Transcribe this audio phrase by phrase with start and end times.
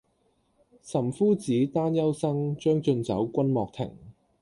[0.81, 3.91] 岑夫子，丹丘生，將進酒，君莫停！